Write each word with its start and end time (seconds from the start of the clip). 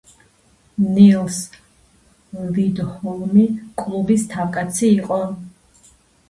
ნილს 0.93 1.35
ლიდჰოლმი 2.55 3.45
კლუბის 3.83 4.25
თავკაცი 4.33 4.91
იყო. 4.97 5.21